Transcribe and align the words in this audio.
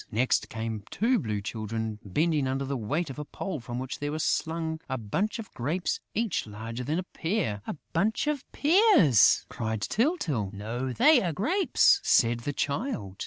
Next 0.11 0.49
came 0.49 0.81
two 0.89 1.19
Blue 1.19 1.41
Children 1.41 1.99
bending 2.03 2.47
under 2.47 2.65
the 2.65 2.75
weight 2.75 3.11
of 3.11 3.19
a 3.19 3.23
pole 3.23 3.59
from 3.59 3.77
which 3.77 3.99
was 4.01 4.23
slung 4.23 4.79
a 4.89 4.97
bunch 4.97 5.37
of 5.37 5.53
grapes 5.53 5.99
each 6.15 6.47
larger 6.47 6.83
than 6.83 6.97
a 6.97 7.03
pear. 7.03 7.61
"A 7.67 7.75
bunch 7.93 8.25
of 8.25 8.43
pears!" 8.51 9.45
cried 9.47 9.81
Tyltyl. 9.81 10.49
"No, 10.53 10.91
they 10.91 11.21
are 11.21 11.31
grapes," 11.33 11.99
said 12.01 12.39
the 12.39 12.53
Child. 12.53 13.17